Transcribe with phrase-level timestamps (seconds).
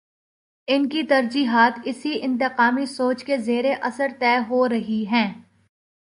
[0.67, 5.33] ان کی ترجیحات اسی انتقامی سوچ کے زیر اثر طے ہو رہی ہیں۔